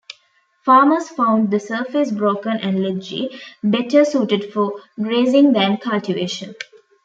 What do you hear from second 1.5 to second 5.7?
the surface broken and ledgy, better suited for grazing